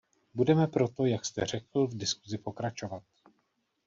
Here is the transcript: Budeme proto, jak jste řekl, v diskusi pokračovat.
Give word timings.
Budeme 0.33 0.67
proto, 0.67 1.05
jak 1.05 1.25
jste 1.25 1.45
řekl, 1.45 1.87
v 1.87 1.97
diskusi 1.97 2.37
pokračovat. 2.37 3.03